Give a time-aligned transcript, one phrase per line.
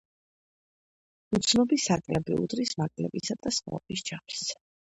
[1.39, 4.45] უცნობი საკლები უდრის მაკლებისა და სხვაობის ჯამს.